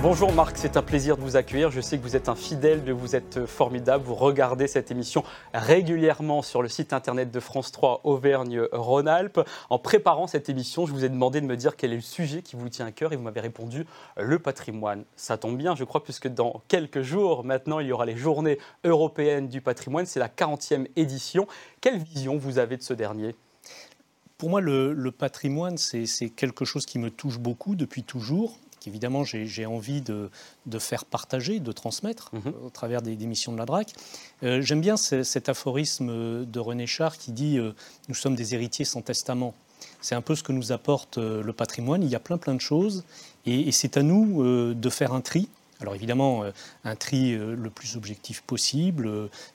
[0.00, 1.72] Bonjour Marc, c'est un plaisir de vous accueillir.
[1.72, 4.04] Je sais que vous êtes un fidèle, de vous êtes formidable.
[4.04, 9.40] Vous regardez cette émission régulièrement sur le site internet de France 3 Auvergne-Rhône-Alpes.
[9.70, 12.42] En préparant cette émission, je vous ai demandé de me dire quel est le sujet
[12.42, 13.86] qui vous tient à cœur et vous m'avez répondu
[14.16, 15.04] le patrimoine.
[15.16, 18.58] Ça tombe bien, je crois, puisque dans quelques jours maintenant, il y aura les journées
[18.84, 20.06] européennes du patrimoine.
[20.06, 21.48] C'est la 40e édition.
[21.80, 23.34] Quelle vision vous avez de ce dernier?
[24.36, 29.66] Pour moi, le patrimoine, c'est quelque chose qui me touche beaucoup depuis toujours qu'évidemment j'ai
[29.66, 30.30] envie de,
[30.78, 32.52] faire partager, de transmettre mhm.
[32.64, 33.92] au travers des, missions de la DRAC.
[34.42, 37.72] Euh, j'aime bien cet aphorisme de René Char qui dit euh,
[38.08, 39.54] Nous sommes des héritiers sans testament.
[40.00, 42.02] C'est un peu ce que nous apporte euh, le patrimoine.
[42.02, 43.04] Il y a plein plein de choses
[43.46, 45.48] et, c'est à nous de faire un tri.
[45.80, 46.42] Alors évidemment,
[46.84, 49.08] un tri le plus objectif possible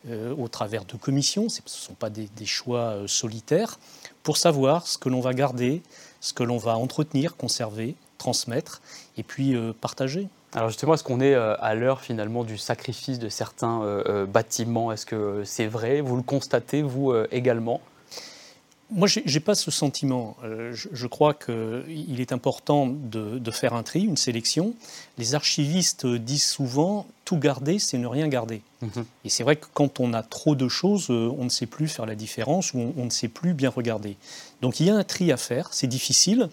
[0.09, 3.77] au travers de commissions, ce ne sont pas des, des choix solitaires,
[4.23, 5.83] pour savoir ce que l'on va garder,
[6.21, 8.81] ce que l'on va entretenir, conserver, transmettre
[9.17, 10.29] et puis euh, partager.
[10.53, 14.93] Alors justement, est-ce qu'on est euh, à l'heure finalement du sacrifice de certains euh, bâtiments?
[14.93, 15.99] Est-ce que c'est vrai?
[15.99, 17.81] Vous le constatez, vous également?
[18.91, 20.38] Moi, je n'ai pas ce sentiment.
[20.44, 24.75] je, crois qu'il est important de, faire un tri, une sélection.
[25.17, 28.61] Les archivistes disent souvent tout garder, c'est ne rien garder.
[28.83, 29.05] Mhm.
[29.25, 32.05] Et c'est vrai que quand on a trop de choses, on ne sait plus faire
[32.05, 34.16] la différence ou on ne sait plus bien regarder.
[34.61, 36.49] Donc il y a un tri à faire, c'est difficile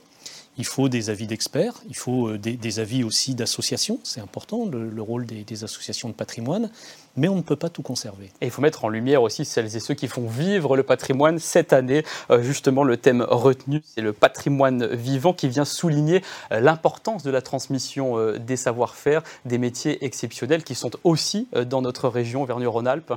[0.61, 5.01] il faut des avis d'experts, il faut euh, des, avis aussi d'associations, c'est important, le,
[5.01, 6.71] rôle des, associations de patrimoine,
[7.17, 8.27] mais on ne peut pas tout conserver.
[8.43, 11.39] Et il faut mettre en lumière aussi celles et ceux qui font vivre le patrimoine.
[11.39, 16.23] Cette année, euh, justement, le thème retenu, c'est le patrimoine vivant qui vient souligner
[16.53, 22.09] euh, l'importance de la transmission des savoir-faire, des métiers exceptionnels qui sont aussi dans notre
[22.09, 23.15] région Auvergne-Rhône-Alpes.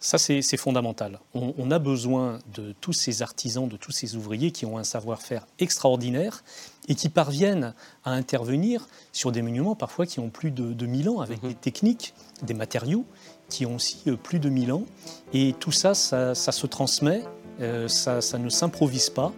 [0.00, 1.18] Ça, c'est fondamental.
[1.34, 5.46] On, a besoin de tous ces artisans, de tous ces ouvriers qui ont un savoir-faire
[5.58, 6.44] extraordinaire
[6.86, 11.08] et qui parviennent à intervenir sur des monuments parfois qui ont plus de, de 1000
[11.08, 11.50] ans, avec mhm.
[11.50, 13.04] des techniques, des matériaux
[13.48, 14.84] qui ont aussi euh, plus de 1000 ans.
[15.32, 17.24] Et tout ça, ça, se transmet,
[17.60, 19.32] euh, ça, ne s'improvise pas.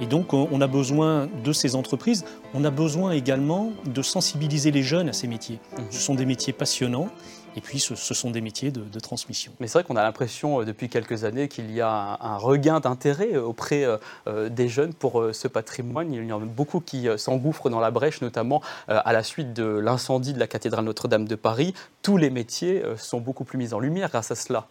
[0.00, 2.24] Et donc, on a besoin de ces entreprises.
[2.54, 5.58] On a besoin également de sensibiliser les jeunes à ces métiers.
[5.76, 5.84] Mhm.
[5.90, 7.08] Ce sont des métiers passionnants
[7.56, 9.52] et puis, ce, sont des métiers de, transmission.
[9.60, 12.80] Mais c'est vrai qu'on a l'impression euh, depuis quelques années qu'il y a un, regain
[12.80, 13.84] d'intérêt euh, auprès
[14.26, 16.12] euh, des jeunes pour ce patrimoine.
[16.12, 19.64] Il y en a beaucoup qui s'engouffrent dans la brèche, notamment à la suite de
[19.64, 21.74] l'incendie de la cathédrale Notre-Dame de Paris.
[22.02, 24.66] Tous les métiers sont beaucoup plus mis en lumière grâce à cela.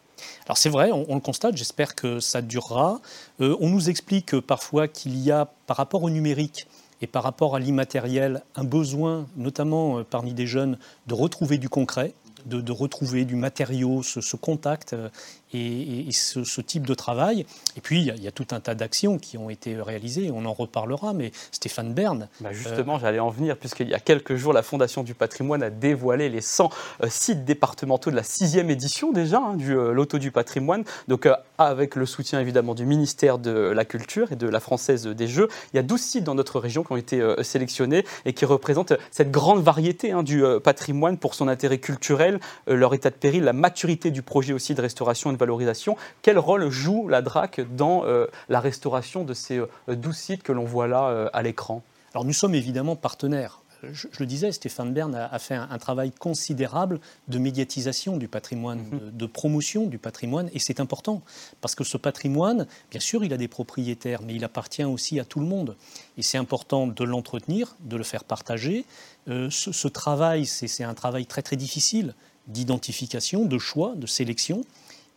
[0.45, 2.99] Alors c'est vrai, on, le constate, j'espère que ça durera.
[3.39, 6.67] on nous explique parfois qu'il y a, par rapport au numérique,
[7.01, 10.77] et par rapport à l'immatériel, un besoin, notamment parmi des jeunes,
[11.07, 12.13] de retrouver du concret
[12.45, 15.09] de, retrouver du matériau, ce, contact euh,
[15.53, 17.45] et, ce, type de travail.
[17.77, 20.53] Et puis, il y, a, tout un tas d'actions qui ont été réalisées, on en
[20.53, 22.27] reparlera, mais Stéphane Bern...
[22.41, 25.69] Bah, justement, j'allais en venir, puisqu'il y a quelques jours, la Fondation du patrimoine a
[25.69, 26.69] dévoilé les 100
[27.03, 31.27] euh, sites départementaux de la sixième édition déjà hein, du euh, Loto du patrimoine, donc
[31.57, 35.47] avec le soutien évidemment du ministère de la Culture et de la Française des Jeux.
[35.73, 38.93] Il y a 12 sites dans notre région qui ont été sélectionnés et qui représentent
[39.11, 43.43] cette grande variété hein, du patrimoine pour son intérêt culturel euh, leur état de péril,
[43.43, 45.95] la maturité du projet aussi de restauration et de valorisation.
[46.21, 50.51] Quel rôle joue la DRAC dans euh, la restauration de ces euh, douze sites que
[50.51, 51.83] l'on voit là à l'écran?
[52.13, 56.99] Alors nous sommes évidemment partenaires je, le disais, Stéphane Bern a, fait un, travail considérable
[57.27, 59.11] de médiatisation du patrimoine, mhm.
[59.11, 61.21] de, promotion du patrimoine, et c'est important,
[61.61, 65.25] parce que ce patrimoine, bien sûr, il a des propriétaires, mais il appartient aussi à
[65.25, 65.75] tout le monde.
[66.17, 68.85] Et c'est important de l'entretenir, de le faire partager.
[69.27, 72.13] Euh, ce, travail, c'est un travail très très difficile
[72.47, 74.65] d'identification, de choix, de sélection.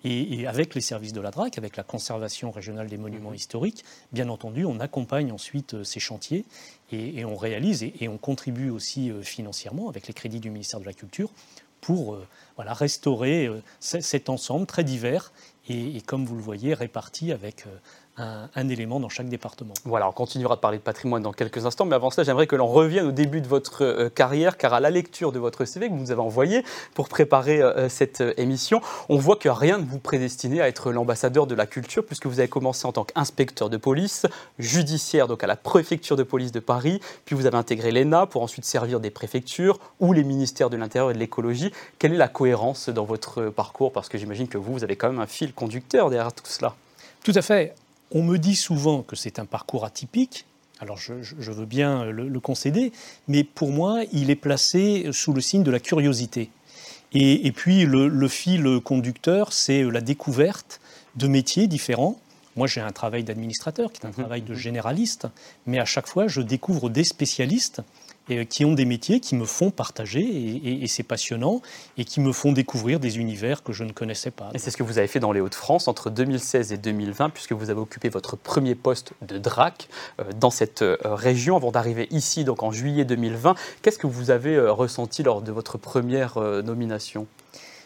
[0.08, 3.36] Et, avec les services de la DRAC, avec la conservation régionale des monuments mhm.
[3.36, 6.44] historiques, bien entendu, on accompagne ensuite euh, ces chantiers
[6.92, 10.84] et, on réalise et, on contribue aussi euh, financièrement avec les crédits du ministère de
[10.84, 11.30] la Culture
[11.80, 15.32] pour euh, voilà, restaurer cet ensemble très divers
[15.68, 17.64] et, comme vous le voyez, réparti avec
[18.18, 19.74] un, élément dans chaque département.
[19.84, 22.56] Voilà, on continuera de parler de patrimoine dans quelques instants, mais avant cela, j'aimerais que
[22.56, 25.88] l'on revienne au début de votre euh, carrière, car à la lecture de votre CV
[25.88, 26.64] que vous nous avez envoyé
[26.94, 30.92] pour préparer euh, cette euh, émission, on voit que rien ne vous prédestinait à être
[30.92, 34.26] l'ambassadeur de la culture, puisque vous avez commencé en tant qu'inspecteur de police,
[34.58, 38.42] judiciaire, donc à la préfecture de police de Paris, puis vous avez intégré l'ENA pour
[38.42, 41.72] ensuite servir des préfectures ou les ministères de l'Intérieur et de l'écologie.
[41.98, 43.92] Quelle est la cohérence dans votre parcours?
[43.92, 46.74] Parce que j'imagine que vous, vous avez quand même un fil conducteur derrière tout cela.
[47.22, 47.74] Tout à fait.
[48.12, 50.46] On me dit souvent que c'est un parcours atypique.
[50.78, 51.14] Alors je,
[51.52, 52.92] veux bien le, concéder,
[53.28, 56.50] mais pour moi, il est placé sous le signe de la curiosité.
[57.12, 60.80] Et, puis le, fil conducteur, c'est la découverte
[61.14, 62.18] de métiers différents.
[62.56, 64.14] Moi, j'ai un travail d'administrateur qui est un mhm.
[64.14, 65.28] travail de généraliste,
[65.66, 67.82] mais à chaque fois, je découvre des spécialistes
[68.28, 70.20] et, qui ont des métiers qui me font partager,
[70.82, 71.62] et, c'est passionnant,
[71.96, 74.50] et qui me font découvrir des univers que je ne connaissais pas.
[74.54, 77.52] Et c'est ce que vous avez fait dans les Hauts-de-France entre 2016 et 2020, puisque
[77.52, 79.88] vous avez occupé votre premier poste de DRAC
[80.20, 83.54] euh, dans cette euh, région avant d'arriver ici, donc en juillet 2020.
[83.82, 87.26] Qu'est-ce que vous avez euh, ressenti lors de votre première nomination?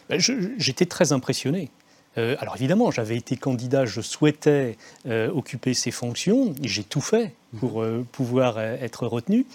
[0.09, 1.69] Ben, J'étais très impressionné.
[2.15, 8.59] alors évidemment, j'avais été candidat, je souhaitais occuper ces fonctions, j'ai tout fait pour pouvoir
[8.59, 9.45] être retenu.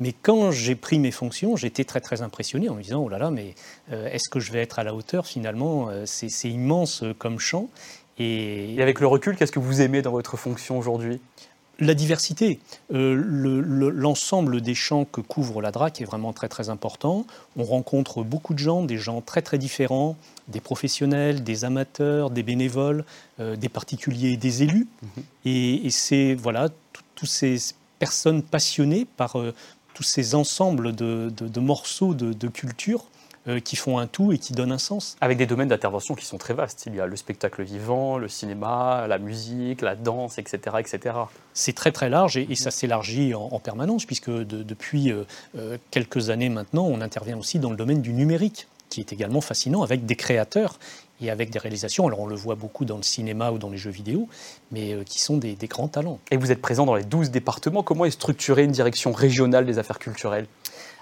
[0.00, 3.18] Mais quand j'ai pris mes fonctions, j'étais très très impressionné en me disant oh là
[3.18, 3.54] là, mais
[3.92, 7.38] euh, est-ce que je vais être à la hauteur finalement euh, C'est immense euh, comme
[7.38, 7.68] champ.
[8.18, 8.80] Et...
[8.80, 11.20] avec le recul, qu'est-ce que vous aimez dans votre fonction aujourd'hui?
[11.78, 12.58] La diversité,
[12.88, 17.26] l'ensemble des champs que couvre la DRAC est vraiment très très important.
[17.58, 20.16] On rencontre beaucoup de gens, des gens très très différents,
[20.48, 23.04] des professionnels, des amateurs, des bénévoles,
[23.38, 24.88] des particuliers, des élus.
[25.02, 25.22] Mhm.
[25.44, 26.70] Et, c'est voilà,
[27.14, 27.58] tous ces
[27.98, 29.36] personnes passionnées par,
[29.96, 33.06] tous ces ensembles de, morceaux de, culture
[33.48, 35.16] euh, qui font un tout et qui donnent un sens.
[35.22, 36.84] Avec des domaines d'intervention qui sont très vastes.
[36.86, 40.76] Il y a le spectacle vivant, le cinéma, la musique, la danse, etc.
[40.80, 41.16] etc.
[41.54, 45.24] C'est très très large et, ça s'élargit en, permanence puisque depuis euh,
[45.56, 49.40] euh, quelques années maintenant, on intervient aussi dans le domaine du numérique qui est également
[49.40, 50.78] fascinant avec des créateurs
[51.20, 53.78] et avec des réalisations, alors on le voit beaucoup dans le cinéma ou dans les
[53.78, 54.28] jeux vidéo,
[54.70, 56.18] mais euh, qui sont des, grands talents.
[56.30, 57.82] Et vous êtes présent dans les 12 départements.
[57.82, 60.46] Comment est structurée une direction régionale des affaires culturelles?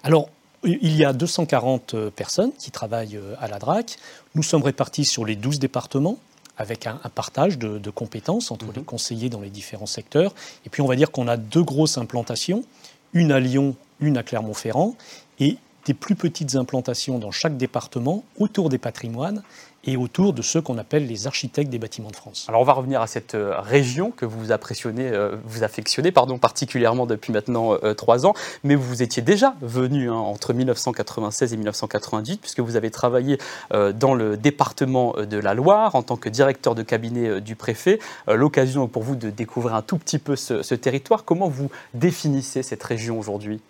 [0.03, 0.29] Alors,
[0.63, 3.99] il y a 240 euh, personnes qui travaillent euh, à la DRAC.
[4.35, 6.19] Nous sommes répartis sur les 12 départements
[6.57, 8.73] avec un, partage de, compétences entre mhm.
[8.77, 10.33] les conseillers dans les différents secteurs.
[10.65, 12.65] Et puis on va dire qu'on a deux grosses implantations,
[13.13, 14.95] une à Lyon, une à Clermont-Ferrand,
[15.41, 19.43] et des plus petites implantations dans chaque département autour des patrimoines
[19.87, 22.47] et autour de ceux qu'on appelle les architectes des bâtiments de France.
[22.49, 26.39] Alors on va revenir à cette euh, région que vous appréciez, euh, vous affectionnez pardon,
[26.39, 31.57] particulièrement depuis maintenant euh, trois ans, mais vous étiez déjà venu hein, entre 1996 et
[31.57, 33.39] 1998 puisque vous avez travaillé
[33.73, 37.99] dans le département de la Loire en tant que directeur de cabinet du préfet.
[38.27, 41.25] L'occasion pour vous de découvrir un tout petit peu ce, ce territoire.
[41.25, 43.61] Comment vous définissez cette région aujourd'hui?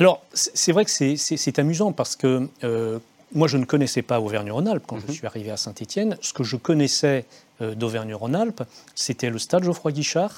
[0.00, 2.98] Alors, c'est vrai que c'est amusant parce que euh,
[3.32, 5.12] moi, je ne connaissais pas Auvergne-Rhône-Alpes quand je mhm.
[5.12, 6.16] suis arrivé à Saint-Étienne.
[6.20, 7.24] Ce que je connaissais
[7.60, 8.62] euh, d'Auvergne-Rhône-Alpes,
[8.94, 10.36] c'était le stade Geoffroy-Guichard,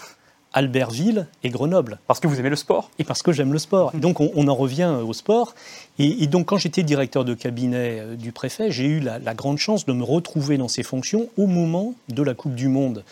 [0.52, 1.98] Albertville et Grenoble.
[2.06, 2.90] Parce que vous aimez le sport?
[2.98, 3.94] Et parce que j'aime le sport.
[3.94, 4.00] Mhm.
[4.00, 5.54] donc, on, en revient au sport.
[5.98, 9.84] Et, donc, quand j'étais directeur de cabinet euh, du préfet, j'ai eu la, grande chance
[9.84, 13.04] de me retrouver dans ces fonctions au moment de la Coupe du Monde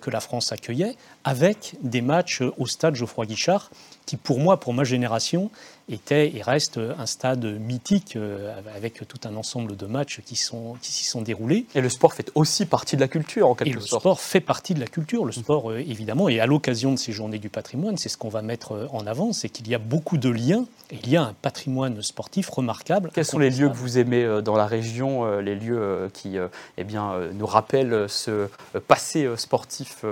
[0.00, 3.70] que la France accueillait, avec des matchs au stade Geoffroy-Guichard,
[4.04, 5.50] qui pour moi, pour ma génération,
[5.88, 10.76] était et reste un stade mythique euh, avec tout un ensemble de matchs qui sont
[10.82, 11.66] qui s'y sont déroulés.
[11.74, 13.92] Et le sport fait aussi partie de la culture en quelque sorte.
[13.92, 15.24] Et le sport fait partie de la culture.
[15.24, 18.28] Le sport euh, évidemment et à l'occasion de ces journées du patrimoine, c'est ce qu'on
[18.28, 20.66] va mettre euh, en avant, c'est qu'il y a beaucoup de liens.
[20.90, 23.10] Et il y a un patrimoine sportif remarquable.
[23.14, 26.36] Quels sont les lieux que vous aimez dans la région, les lieux qui
[26.76, 28.48] eh bien nous rappellent ce
[28.88, 30.04] passé sportif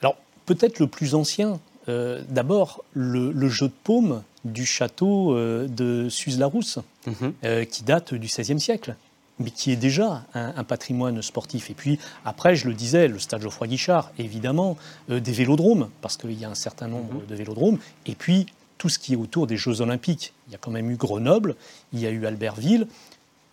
[0.00, 0.16] Alors
[0.46, 6.78] peut-être le plus ancien, euh, d'abord le, jeu de paume du château euh, de Suze-la-Rousse,
[7.06, 7.32] mhm.
[7.44, 8.96] euh, qui date du XVIe siècle,
[9.38, 11.70] mais qui est déjà un, patrimoine sportif.
[11.70, 16.46] Et puis après, je le disais, le stade Geoffroy-Guichard, évidemment, des vélodromes, parce qu'il y
[16.46, 17.26] a un certain nombre mhm.
[17.26, 18.46] de vélodromes, et puis
[18.78, 20.32] tout ce qui est autour des Jeux Olympiques.
[20.48, 21.56] Il y a quand même eu Grenoble,
[21.92, 22.86] il y a eu Albertville.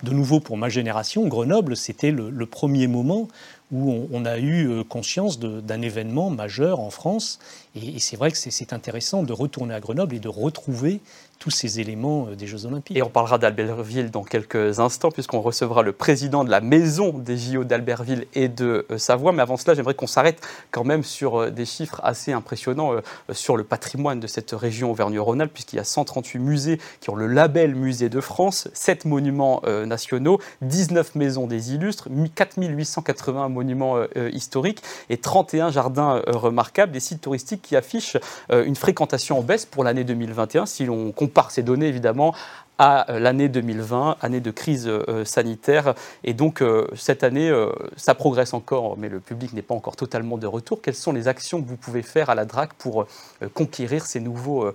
[0.04, 3.30] De nouveau, pour ma génération, Grenoble, c'était le premier moment
[3.72, 7.40] où on, a eu euh, conscience d'un événement majeur en France.
[7.76, 11.00] Et, c'est vrai que c'est intéressant de retourner à Grenoble et de retrouver
[11.40, 12.96] tous ces éléments euh, des Jeux Olympiques.
[12.96, 17.38] Et on parlera d'Albertville dans quelques instants, puisqu'on recevra le président de la maison des
[17.38, 19.32] JO d'Albertville et de euh, Savoie.
[19.32, 20.40] Mais avant cela, j'aimerais qu'on s'arrête
[20.70, 22.92] quand même sur des chiffres assez impressionnants
[23.32, 27.28] sur le patrimoine de cette région Auvergne-Rhône-Alpes, puisqu'il y a 138 musées qui ont le
[27.28, 34.30] label Musée de France, 7 monuments nationaux, 19 maisons des illustres, 4880 monuments euh, euh,
[34.34, 38.18] historiques et 31 jardins euh, remarquables, des sites touristiques qui affichent
[38.50, 42.34] une fréquentation en baisse pour l'année 2021, si l'on compare ces données évidemment
[42.78, 44.92] à l'année 2020, année de crise
[45.26, 45.94] sanitaire.
[46.24, 46.64] Et donc
[46.96, 47.52] cette année,
[47.96, 50.82] ça progresse encore, mais le public n'est pas encore totalement de retour.
[50.82, 53.06] Quelles sont les actions que vous pouvez faire à la DRAC pour
[53.54, 54.72] conquérir ces nouveaux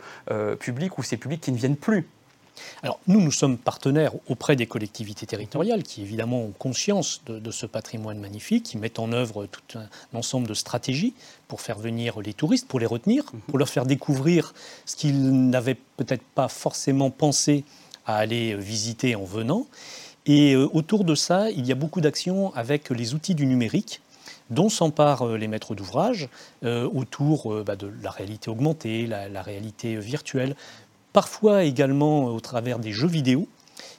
[0.61, 2.08] publics ou ces publics qui ne viennent plus?
[2.82, 7.66] Alors nous, nous sommes partenaires auprès des collectivités territoriales qui évidemment ont conscience de, ce
[7.66, 11.14] patrimoine magnifique, qui mettent en œuvre tout un ensemble de stratégies
[11.48, 14.54] pour faire venir les touristes, pour les retenir, pour leur faire découvrir
[14.86, 17.64] ce qu'ils n'avaient peut-être pas forcément pensé
[18.06, 19.66] à aller visiter en venant.
[20.26, 24.02] Et euh, autour de ça, il y a beaucoup d'actions avec les outils du numérique
[24.50, 26.28] dont s'emparent euh, les maîtres d'ouvrage
[26.64, 30.54] euh, autour bah, de la réalité augmentée, la réalité virtuelle,
[31.18, 33.48] parfois également au travers des jeux vidéo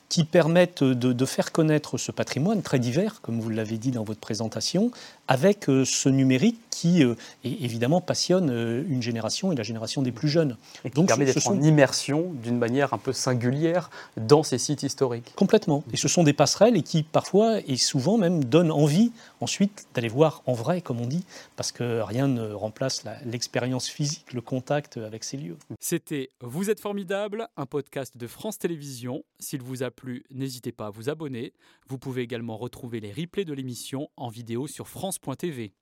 [0.10, 4.20] qui permettent de, faire connaître ce patrimoine très divers, comme vous l'avez dit dans votre
[4.20, 4.92] présentation,
[5.28, 7.14] avec euh, ce numérique qui, euh,
[7.44, 10.58] évidemment, passionne euh, une génération et la génération des plus jeunes.
[10.84, 14.82] Et qui Donc, permet d'être en immersion d'une manière un peu singulière dans ces sites
[14.82, 15.32] historiques.
[15.36, 15.84] Complètement.
[15.94, 19.12] Et ce sont des passerelles et qui, parfois et souvent même, donnent envie
[19.42, 21.24] ensuite d'aller voir en vrai, comme on dit,
[21.56, 25.58] parce que rien ne remplace l'expérience physique, le contact avec ces lieux.
[25.80, 29.24] C'était Vous êtes formidable, un podcast de France Télévisions.
[29.40, 29.92] S'il vous a
[30.32, 31.54] n'hésitez pas à vous abonner.
[31.88, 35.74] Vous pouvez également retrouver les replays de l'émission en vidéo sur France.tv.